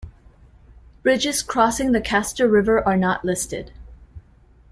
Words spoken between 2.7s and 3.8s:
are not listed.